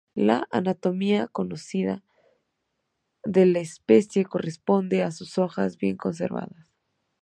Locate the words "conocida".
1.27-2.03